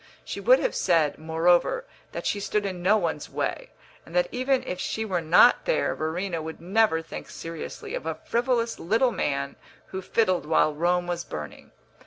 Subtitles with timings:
[0.25, 3.69] She would have said, moreover, that she stood in no one's way,
[4.03, 8.15] and that even if she were not there Verena would never think seriously of a
[8.15, 9.57] frivolous little man
[9.89, 11.71] who fiddled while Rome was burning.